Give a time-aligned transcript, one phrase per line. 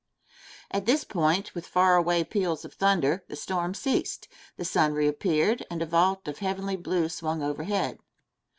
[0.25, 4.27] *[* At this point, with far away peals of thunder, the storm ceased,
[4.57, 7.99] the sun reappeared and a vault of heavenly blue swung overhead.